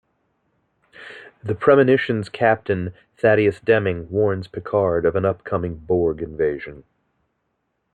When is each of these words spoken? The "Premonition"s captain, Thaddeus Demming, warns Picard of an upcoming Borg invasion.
The 1.43 1.53
"Premonition"s 1.53 2.27
captain, 2.29 2.91
Thaddeus 3.17 3.59
Demming, 3.59 4.09
warns 4.09 4.47
Picard 4.47 5.05
of 5.05 5.15
an 5.15 5.25
upcoming 5.25 5.75
Borg 5.75 6.23
invasion. 6.23 6.85